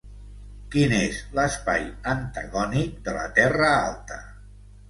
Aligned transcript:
Quin 0.75 0.95
és 0.99 1.19
l'espai 1.39 1.85
antagònic 2.15 2.97
de 3.09 3.15
la 3.19 3.29
Terra 3.39 3.73
alta? 3.87 4.19